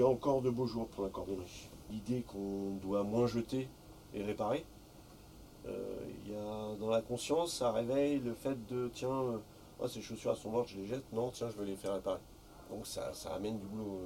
y 0.00 0.02
a 0.02 0.06
encore 0.06 0.40
de 0.40 0.50
beaux 0.50 0.66
jours 0.66 0.88
pour 0.88 1.04
la 1.04 1.10
cordonnerie. 1.10 1.68
L'idée 1.90 2.22
qu'on 2.22 2.76
doit 2.82 3.02
moins 3.02 3.26
jeter 3.26 3.68
et 4.14 4.22
réparer. 4.22 4.64
Euh, 5.66 5.98
il 6.24 6.32
y 6.32 6.36
a 6.36 6.76
dans 6.80 6.88
la 6.88 7.02
conscience, 7.02 7.52
ça 7.52 7.70
réveille 7.70 8.18
le 8.20 8.32
fait 8.32 8.56
de 8.66 8.90
tiens, 8.94 9.10
euh, 9.10 9.38
oh, 9.78 9.88
ces 9.88 10.00
chaussures 10.00 10.36
sont 10.36 10.50
mortes, 10.50 10.68
je 10.68 10.78
les 10.78 10.86
jette. 10.86 11.04
Non, 11.12 11.30
tiens, 11.30 11.48
je 11.50 11.58
vais 11.58 11.66
les 11.66 11.76
faire 11.76 11.94
réparer. 11.94 12.20
Donc 12.70 12.86
ça, 12.86 13.12
ça 13.12 13.34
amène 13.34 13.58
du 13.58 13.66
boulot. 13.66 14.00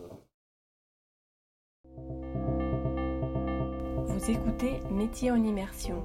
Vous 4.06 4.30
écoutez 4.30 4.80
Métier 4.90 5.30
en 5.30 5.42
immersion. 5.42 6.02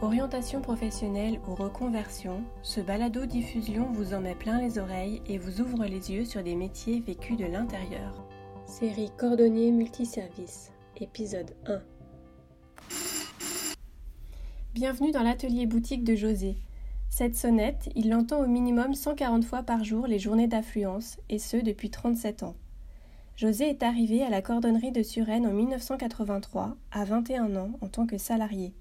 Orientation 0.00 0.62
professionnelle 0.62 1.40
ou 1.48 1.54
reconversion, 1.54 2.44
ce 2.62 2.80
balado-diffusion 2.80 3.90
vous 3.92 4.14
en 4.14 4.20
met 4.20 4.36
plein 4.36 4.60
les 4.60 4.78
oreilles 4.78 5.20
et 5.26 5.38
vous 5.38 5.60
ouvre 5.60 5.84
les 5.84 6.12
yeux 6.12 6.24
sur 6.24 6.42
des 6.42 6.54
métiers 6.54 7.00
vécus 7.00 7.36
de 7.36 7.46
l'intérieur. 7.46 8.27
Série 8.68 9.10
Cordonnier 9.16 9.70
Multiservice, 9.70 10.70
épisode 10.98 11.52
1. 11.66 11.80
Bienvenue 14.74 15.10
dans 15.10 15.22
l'atelier 15.22 15.64
boutique 15.64 16.04
de 16.04 16.14
José. 16.14 16.54
Cette 17.08 17.34
sonnette, 17.34 17.88
il 17.96 18.10
l'entend 18.10 18.40
au 18.40 18.46
minimum 18.46 18.92
140 18.92 19.42
fois 19.42 19.62
par 19.62 19.84
jour 19.84 20.06
les 20.06 20.18
journées 20.18 20.48
d'affluence, 20.48 21.16
et 21.30 21.38
ce 21.38 21.56
depuis 21.56 21.88
37 21.88 22.42
ans. 22.42 22.56
José 23.36 23.70
est 23.70 23.82
arrivé 23.82 24.22
à 24.22 24.28
la 24.28 24.42
cordonnerie 24.42 24.92
de 24.92 25.02
Suresnes 25.02 25.46
en 25.46 25.54
1983, 25.54 26.76
à 26.92 27.04
21 27.06 27.56
ans, 27.56 27.70
en 27.80 27.88
tant 27.88 28.06
que 28.06 28.18
salarié. 28.18 28.74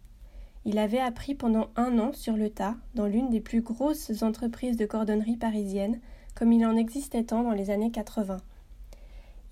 Il 0.65 0.79
avait 0.79 0.99
appris 0.99 1.33
pendant 1.33 1.69
un 1.77 1.97
an 1.97 2.11
sur 2.11 2.35
le 2.35 2.49
tas 2.49 2.75
dans 2.93 3.07
l'une 3.07 3.29
des 3.29 3.41
plus 3.41 3.61
grosses 3.61 4.21
entreprises 4.21 4.75
de 4.75 4.85
cordonnerie 4.85 5.37
parisienne, 5.37 6.01
comme 6.35 6.51
il 6.51 6.65
en 6.65 6.75
existait 6.75 7.23
tant 7.23 7.41
dans 7.41 7.53
les 7.53 7.69
années 7.69 7.89
80. 7.89 8.37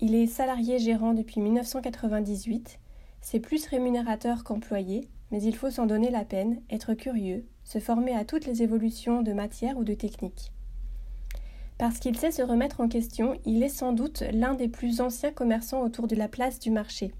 Il 0.00 0.14
est 0.14 0.26
salarié 0.26 0.78
gérant 0.78 1.14
depuis 1.14 1.40
1998. 1.40 2.78
C'est 3.22 3.40
plus 3.40 3.66
rémunérateur 3.66 4.44
qu'employé, 4.44 5.08
mais 5.30 5.42
il 5.42 5.56
faut 5.56 5.70
s'en 5.70 5.86
donner 5.86 6.10
la 6.10 6.26
peine, 6.26 6.60
être 6.68 6.92
curieux, 6.92 7.46
se 7.64 7.78
former 7.78 8.14
à 8.14 8.26
toutes 8.26 8.44
les 8.44 8.62
évolutions 8.62 9.22
de 9.22 9.32
matière 9.32 9.78
ou 9.78 9.84
de 9.84 9.94
technique. 9.94 10.52
Parce 11.78 11.98
qu'il 11.98 12.18
sait 12.18 12.30
se 12.30 12.42
remettre 12.42 12.82
en 12.82 12.88
question, 12.88 13.38
il 13.46 13.62
est 13.62 13.70
sans 13.70 13.92
doute 13.92 14.22
l'un 14.32 14.54
des 14.54 14.68
plus 14.68 15.00
anciens 15.00 15.32
commerçants 15.32 15.80
autour 15.80 16.08
de 16.08 16.16
la 16.16 16.28
place 16.28 16.58
du 16.58 16.70
marché. 16.70 17.12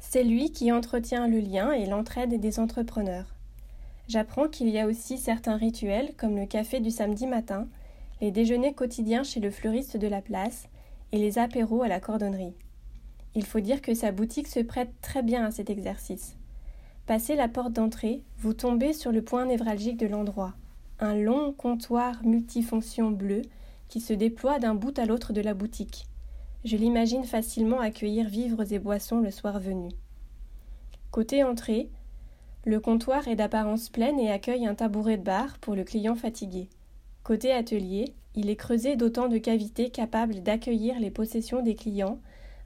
C'est 0.00 0.24
lui 0.24 0.50
qui 0.50 0.72
entretient 0.72 1.28
le 1.28 1.38
lien 1.38 1.70
et 1.70 1.86
l'entraide 1.86 2.40
des 2.40 2.58
entrepreneurs. 2.58 3.36
J'apprends 4.08 4.48
qu'il 4.48 4.68
y 4.68 4.80
a 4.80 4.86
aussi 4.86 5.16
certains 5.16 5.56
rituels 5.56 6.14
comme 6.16 6.36
le 6.36 6.46
café 6.46 6.80
du 6.80 6.90
samedi 6.90 7.28
matin, 7.28 7.68
les 8.20 8.32
déjeuners 8.32 8.74
quotidiens 8.74 9.22
chez 9.22 9.38
le 9.38 9.52
fleuriste 9.52 9.96
de 9.96 10.08
la 10.08 10.22
place 10.22 10.68
et 11.12 11.18
les 11.18 11.38
apéros 11.38 11.82
à 11.82 11.88
la 11.88 12.00
cordonnerie. 12.00 12.54
Il 13.34 13.44
faut 13.44 13.60
dire 13.60 13.80
que 13.80 13.94
sa 13.94 14.12
boutique 14.12 14.48
se 14.48 14.60
prête 14.60 14.92
très 15.00 15.22
bien 15.22 15.44
à 15.44 15.50
cet 15.50 15.70
exercice. 15.70 16.36
Passez 17.06 17.36
la 17.36 17.48
porte 17.48 17.72
d'entrée, 17.72 18.22
vous 18.38 18.54
tombez 18.54 18.92
sur 18.92 19.12
le 19.12 19.22
point 19.22 19.46
névralgique 19.46 19.96
de 19.96 20.06
l'endroit, 20.06 20.54
un 20.98 21.14
long 21.14 21.52
comptoir 21.52 22.24
multifonction 22.24 23.10
bleu 23.10 23.42
qui 23.88 24.00
se 24.00 24.12
déploie 24.12 24.58
d'un 24.58 24.74
bout 24.74 24.98
à 24.98 25.06
l'autre 25.06 25.32
de 25.32 25.40
la 25.40 25.54
boutique. 25.54 26.06
Je 26.64 26.76
l'imagine 26.76 27.24
facilement 27.24 27.80
accueillir 27.80 28.28
vivres 28.28 28.72
et 28.72 28.78
boissons 28.78 29.20
le 29.20 29.30
soir 29.30 29.58
venu. 29.58 29.88
Côté 31.10 31.42
entrée, 31.42 31.90
le 32.64 32.78
comptoir 32.78 33.26
est 33.26 33.36
d'apparence 33.36 33.88
pleine 33.88 34.20
et 34.20 34.30
accueille 34.30 34.66
un 34.66 34.74
tabouret 34.74 35.16
de 35.16 35.24
bar 35.24 35.58
pour 35.58 35.74
le 35.74 35.82
client 35.82 36.14
fatigué. 36.14 36.68
Côté 37.22 37.52
atelier, 37.52 38.14
il 38.34 38.48
est 38.48 38.56
creusé 38.56 38.96
d'autant 38.96 39.28
de 39.28 39.38
cavités 39.38 39.90
capables 39.90 40.42
d'accueillir 40.42 40.98
les 40.98 41.10
possessions 41.10 41.62
des 41.62 41.74
clients 41.74 42.18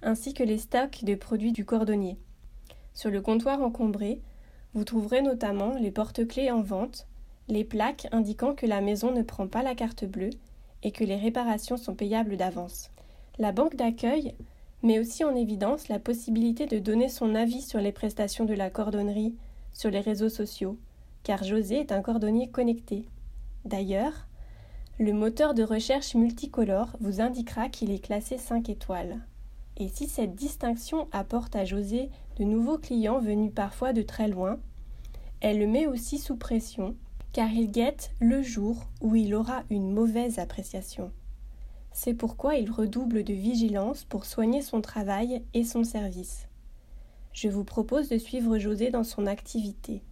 ainsi 0.02 0.34
que 0.34 0.44
les 0.44 0.58
stocks 0.58 1.04
de 1.04 1.14
produits 1.14 1.52
du 1.52 1.64
cordonnier. 1.64 2.18
Sur 2.92 3.10
le 3.10 3.20
comptoir 3.20 3.62
encombré, 3.62 4.20
vous 4.74 4.84
trouverez 4.84 5.22
notamment 5.22 5.74
les 5.78 5.90
porte-clés 5.90 6.50
en 6.50 6.62
vente, 6.62 7.06
les 7.48 7.64
plaques 7.64 8.06
indiquant 8.12 8.54
que 8.54 8.66
la 8.66 8.80
maison 8.80 9.12
ne 9.12 9.22
prend 9.22 9.48
pas 9.48 9.62
la 9.62 9.74
carte 9.74 10.04
bleue 10.04 10.30
et 10.82 10.92
que 10.92 11.04
les 11.04 11.16
réparations 11.16 11.76
sont 11.76 11.94
payables 11.94 12.36
d'avance. 12.36 12.90
La 13.38 13.52
banque 13.52 13.76
d'accueil 13.76 14.34
met 14.82 14.98
aussi 14.98 15.24
en 15.24 15.34
évidence 15.34 15.88
la 15.88 15.98
possibilité 15.98 16.66
de 16.66 16.78
donner 16.78 17.08
son 17.08 17.34
avis 17.34 17.62
sur 17.62 17.80
les 17.80 17.92
prestations 17.92 18.44
de 18.44 18.54
la 18.54 18.70
cordonnerie 18.70 19.34
sur 19.72 19.90
les 19.90 20.00
réseaux 20.00 20.28
sociaux, 20.28 20.78
car 21.22 21.42
José 21.42 21.80
est 21.80 21.92
un 21.92 22.02
cordonnier 22.02 22.50
connecté. 22.50 23.06
D'ailleurs, 23.64 24.28
le 25.00 25.12
moteur 25.12 25.54
de 25.54 25.64
recherche 25.64 26.14
multicolore 26.14 26.90
vous 27.00 27.20
indiquera 27.20 27.68
qu'il 27.68 27.90
est 27.90 28.04
classé 28.04 28.38
5 28.38 28.68
étoiles. 28.68 29.18
Et 29.76 29.88
si 29.88 30.06
cette 30.06 30.36
distinction 30.36 31.08
apporte 31.10 31.56
à 31.56 31.64
José 31.64 32.10
de 32.38 32.44
nouveaux 32.44 32.78
clients 32.78 33.18
venus 33.18 33.52
parfois 33.52 33.92
de 33.92 34.02
très 34.02 34.28
loin, 34.28 34.60
elle 35.40 35.58
le 35.58 35.66
met 35.66 35.88
aussi 35.88 36.18
sous 36.18 36.36
pression, 36.36 36.94
car 37.32 37.50
il 37.50 37.72
guette 37.72 38.12
le 38.20 38.40
jour 38.40 38.86
où 39.00 39.16
il 39.16 39.34
aura 39.34 39.64
une 39.68 39.92
mauvaise 39.92 40.38
appréciation. 40.38 41.10
C'est 41.90 42.14
pourquoi 42.14 42.54
il 42.54 42.70
redouble 42.70 43.24
de 43.24 43.34
vigilance 43.34 44.04
pour 44.04 44.24
soigner 44.24 44.62
son 44.62 44.80
travail 44.80 45.42
et 45.54 45.64
son 45.64 45.82
service. 45.82 46.46
Je 47.32 47.48
vous 47.48 47.64
propose 47.64 48.08
de 48.08 48.18
suivre 48.18 48.58
José 48.58 48.90
dans 48.90 49.02
son 49.02 49.26
activité. 49.26 50.02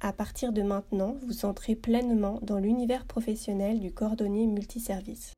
À 0.00 0.12
partir 0.12 0.52
de 0.52 0.62
maintenant, 0.62 1.16
vous 1.26 1.44
entrez 1.44 1.74
pleinement 1.74 2.38
dans 2.42 2.58
l'univers 2.58 3.04
professionnel 3.04 3.80
du 3.80 3.92
cordonnier 3.92 4.46
multiservice. 4.46 5.32